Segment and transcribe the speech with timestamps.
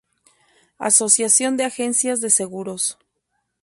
[0.79, 2.97] Asociación de Agencias de Seguros.